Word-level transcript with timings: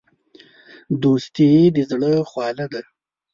دوستي 1.01 1.49
د 1.75 1.77
زړه 1.89 2.11
خواله 2.29 2.65
ده. 2.73 2.81